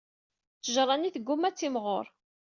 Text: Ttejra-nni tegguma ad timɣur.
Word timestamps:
Ttejra-nni 0.53 1.09
tegguma 1.13 1.45
ad 1.47 1.55
timɣur. 1.55 2.05